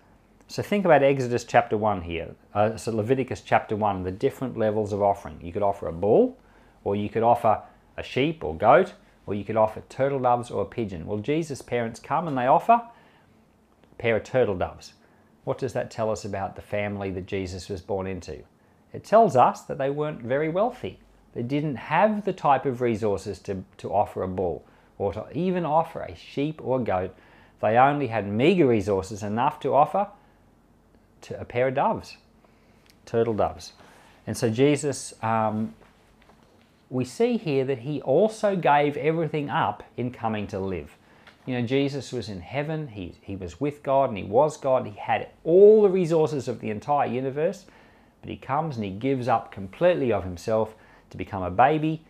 So 0.48 0.62
think 0.62 0.84
about 0.84 1.02
Exodus 1.02 1.42
chapter 1.42 1.76
1 1.76 2.02
here. 2.02 2.36
Uh, 2.54 2.76
so 2.76 2.94
Leviticus 2.94 3.40
chapter 3.40 3.74
1, 3.74 4.04
the 4.04 4.12
different 4.12 4.56
levels 4.56 4.92
of 4.92 5.02
offering. 5.02 5.40
You 5.42 5.52
could 5.52 5.62
offer 5.62 5.88
a 5.88 5.92
bull, 5.92 6.38
or 6.84 6.94
you 6.94 7.08
could 7.08 7.24
offer 7.24 7.62
a 7.96 8.02
sheep 8.04 8.44
or 8.44 8.56
goat, 8.56 8.94
or 9.26 9.34
you 9.34 9.44
could 9.44 9.56
offer 9.56 9.82
turtle 9.88 10.20
doves 10.20 10.52
or 10.52 10.62
a 10.62 10.66
pigeon. 10.66 11.04
Well, 11.04 11.18
Jesus' 11.18 11.62
parents 11.62 11.98
come 11.98 12.28
and 12.28 12.38
they 12.38 12.46
offer 12.46 12.74
a 12.74 13.94
pair 13.98 14.16
of 14.16 14.22
turtle 14.22 14.56
doves. 14.56 14.92
What 15.42 15.58
does 15.58 15.72
that 15.72 15.90
tell 15.90 16.12
us 16.12 16.24
about 16.24 16.54
the 16.54 16.62
family 16.62 17.10
that 17.10 17.26
Jesus 17.26 17.68
was 17.68 17.82
born 17.82 18.06
into? 18.06 18.44
It 18.92 19.02
tells 19.02 19.34
us 19.34 19.62
that 19.62 19.78
they 19.78 19.90
weren't 19.90 20.22
very 20.22 20.48
wealthy. 20.48 21.00
They 21.34 21.42
didn't 21.42 21.76
have 21.76 22.24
the 22.24 22.32
type 22.32 22.66
of 22.66 22.80
resources 22.80 23.40
to, 23.40 23.64
to 23.78 23.92
offer 23.92 24.22
a 24.22 24.28
bull 24.28 24.64
or 24.96 25.12
to 25.12 25.26
even 25.36 25.66
offer 25.66 26.02
a 26.02 26.14
sheep 26.14 26.60
or 26.62 26.78
goat. 26.78 27.16
They 27.60 27.76
only 27.76 28.06
had 28.06 28.28
meager 28.28 28.68
resources 28.68 29.24
enough 29.24 29.58
to 29.60 29.74
offer 29.74 30.08
to 31.22 31.40
a 31.40 31.44
pair 31.44 31.68
of 31.68 31.74
doves, 31.74 32.16
turtle 33.04 33.34
doves. 33.34 33.72
And 34.26 34.36
so 34.36 34.50
Jesus, 34.50 35.14
um, 35.22 35.74
we 36.90 37.04
see 37.04 37.36
here 37.36 37.64
that 37.64 37.80
he 37.80 38.00
also 38.02 38.56
gave 38.56 38.96
everything 38.96 39.50
up 39.50 39.82
in 39.96 40.10
coming 40.10 40.46
to 40.48 40.58
live. 40.58 40.96
You 41.46 41.54
know, 41.54 41.66
Jesus 41.66 42.12
was 42.12 42.28
in 42.28 42.40
heaven, 42.40 42.88
he, 42.88 43.14
he 43.22 43.36
was 43.36 43.60
with 43.60 43.82
God 43.84 44.08
and 44.08 44.18
he 44.18 44.24
was 44.24 44.56
God. 44.56 44.84
He 44.86 44.98
had 44.98 45.28
all 45.44 45.82
the 45.82 45.88
resources 45.88 46.48
of 46.48 46.60
the 46.60 46.70
entire 46.70 47.08
universe, 47.08 47.66
but 48.20 48.30
he 48.30 48.36
comes 48.36 48.76
and 48.76 48.84
he 48.84 48.90
gives 48.90 49.28
up 49.28 49.52
completely 49.52 50.12
of 50.12 50.24
himself 50.24 50.74
to 51.10 51.16
become 51.16 51.44
a 51.44 51.50
baby 51.50 52.02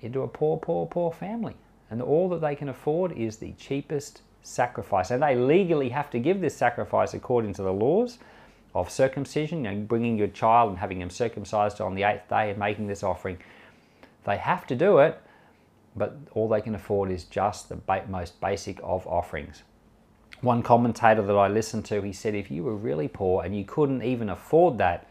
into 0.00 0.22
a 0.22 0.28
poor, 0.28 0.56
poor, 0.56 0.86
poor 0.86 1.12
family. 1.12 1.54
And 1.90 2.00
all 2.00 2.30
that 2.30 2.40
they 2.40 2.54
can 2.54 2.70
afford 2.70 3.12
is 3.12 3.36
the 3.36 3.52
cheapest 3.52 4.22
sacrifice. 4.42 5.10
And 5.10 5.22
they 5.22 5.36
legally 5.36 5.90
have 5.90 6.08
to 6.10 6.18
give 6.18 6.40
this 6.40 6.56
sacrifice 6.56 7.12
according 7.12 7.52
to 7.54 7.62
the 7.62 7.72
laws 7.72 8.18
of 8.74 8.90
circumcision, 8.90 9.62
know, 9.62 9.74
bringing 9.74 10.18
your 10.18 10.28
child 10.28 10.70
and 10.70 10.78
having 10.78 11.00
him 11.00 11.10
circumcised 11.10 11.80
on 11.80 11.94
the 11.94 12.02
eighth 12.02 12.28
day 12.28 12.50
and 12.50 12.58
making 12.58 12.86
this 12.86 13.02
offering. 13.02 13.38
They 14.24 14.36
have 14.36 14.66
to 14.66 14.76
do 14.76 14.98
it, 14.98 15.20
but 15.96 16.16
all 16.32 16.48
they 16.48 16.60
can 16.60 16.74
afford 16.74 17.10
is 17.10 17.24
just 17.24 17.68
the 17.68 17.80
most 18.08 18.40
basic 18.40 18.78
of 18.82 19.06
offerings. 19.06 19.62
One 20.40 20.62
commentator 20.62 21.22
that 21.22 21.36
I 21.36 21.48
listened 21.48 21.84
to, 21.86 22.02
he 22.02 22.12
said, 22.12 22.34
if 22.34 22.50
you 22.50 22.62
were 22.62 22.76
really 22.76 23.08
poor 23.08 23.44
and 23.44 23.56
you 23.56 23.64
couldn't 23.64 24.02
even 24.02 24.28
afford 24.28 24.78
that, 24.78 25.08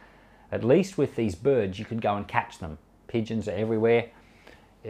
at 0.52 0.64
least 0.64 0.98
with 0.98 1.16
these 1.16 1.36
birds, 1.36 1.78
you 1.78 1.84
could 1.84 2.02
go 2.02 2.16
and 2.16 2.26
catch 2.28 2.60
them. 2.60 2.78
Pigeons 3.08 3.48
are 3.50 3.56
everywhere, 3.56 4.10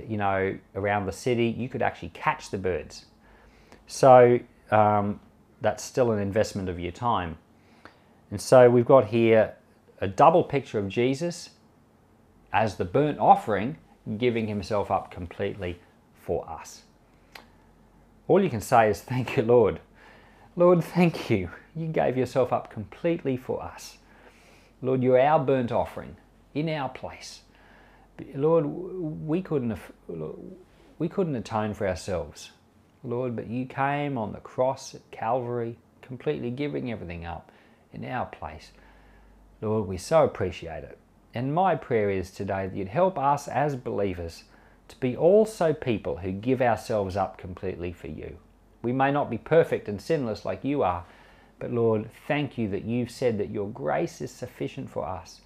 you 0.08 0.18
know, 0.18 0.58
around 0.76 1.08
the 1.08 1.12
city. 1.12 1.48
You 1.48 1.70
could 1.70 1.82
actually 1.82 2.10
catch 2.10 2.52
the 2.52 2.60
birds. 2.60 3.06
So 3.88 4.40
um, 4.70 5.20
that's 5.62 5.84
still 5.84 6.12
an 6.12 6.20
investment 6.20 6.70
of 6.70 6.80
your 6.80 6.92
time. 6.92 7.38
And 8.30 8.42
so 8.42 8.70
we've 8.70 8.86
got 8.86 9.06
here 9.06 9.56
a 10.00 10.08
double 10.08 10.44
picture 10.44 10.80
of 10.80 10.90
Jesus 10.90 11.52
as 12.52 12.76
the 12.76 12.86
burnt 12.86 13.20
offering, 13.20 13.78
giving 14.18 14.48
himself 14.48 14.92
up 14.92 15.12
completely 15.12 15.80
for 16.22 16.48
us. 16.50 16.84
All 18.28 18.42
you 18.42 18.50
can 18.50 18.62
say 18.62 18.90
is, 18.90 19.02
Thank 19.02 19.38
you, 19.38 19.44
Lord. 19.44 19.80
Lord, 20.56 20.84
thank 20.84 21.30
you. 21.30 21.52
You 21.76 21.88
gave 21.88 22.18
yourself 22.18 22.52
up 22.52 22.72
completely 22.72 23.38
for 23.38 23.62
us. 23.64 23.98
Lord, 24.82 25.04
you're 25.04 25.20
our 25.20 25.40
burnt 25.40 25.72
offering 25.72 26.18
in 26.54 26.68
our 26.70 26.90
place. 26.90 27.42
Lord, 28.34 28.66
we 28.66 29.42
couldn't, 29.42 29.78
we 30.98 31.08
couldn't 31.08 31.36
atone 31.36 31.76
for 31.76 31.88
ourselves, 31.88 32.52
Lord, 33.04 33.36
but 33.36 33.48
you 33.48 33.66
came 33.66 34.18
on 34.18 34.34
the 34.34 34.40
cross 34.40 34.96
at 34.96 35.10
Calvary, 35.12 35.78
completely 36.02 36.50
giving 36.50 36.92
everything 36.92 37.26
up 37.26 37.52
in 37.98 38.10
our 38.10 38.26
place. 38.26 38.72
Lord, 39.62 39.88
we 39.88 39.98
so 39.98 40.24
appreciate 40.24 40.84
it. 40.84 40.98
And 41.34 41.54
my 41.54 41.76
prayer 41.76 42.10
is 42.10 42.32
today 42.32 42.68
that 42.68 42.76
you'd 42.76 42.88
help 42.88 43.18
us 43.18 43.48
as 43.48 43.76
believers 43.76 44.44
to 44.88 45.00
be 45.00 45.16
also 45.16 45.74
people 45.74 46.18
who 46.18 46.32
give 46.32 46.62
ourselves 46.62 47.18
up 47.18 47.38
completely 47.38 47.92
for 47.92 48.08
you. 48.08 48.38
We 48.82 48.94
may 48.94 49.12
not 49.12 49.30
be 49.30 49.38
perfect 49.38 49.90
and 49.90 50.02
sinless 50.02 50.46
like 50.46 50.64
you 50.64 50.84
are, 50.84 51.04
but 51.60 51.72
Lord, 51.72 52.10
thank 52.28 52.58
you 52.58 52.70
that 52.70 52.86
you've 52.86 53.12
said 53.12 53.38
that 53.40 53.50
your 53.50 53.68
grace 53.70 54.22
is 54.22 54.32
sufficient 54.32 54.90
for 54.90 55.06
us. 55.06 55.42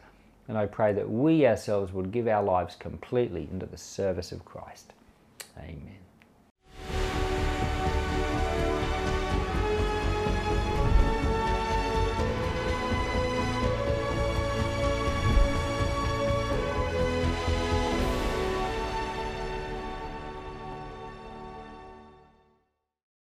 And 0.47 0.57
I 0.57 0.65
pray 0.65 0.93
that 0.93 1.09
we 1.09 1.47
ourselves 1.47 1.93
would 1.93 2.11
give 2.11 2.27
our 2.27 2.43
lives 2.43 2.75
completely 2.75 3.47
into 3.51 3.65
the 3.65 3.77
service 3.77 4.31
of 4.31 4.45
Christ. 4.45 4.93
Amen. 5.57 6.10